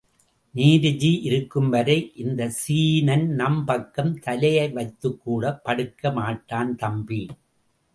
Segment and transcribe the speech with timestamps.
[0.55, 7.23] நேருஜி இருக்கும்வரை இந்தச் சீனன் நம் பக்கம் தலைவைத்துக்கூட படுக்க மாட்டான், தம்பி!....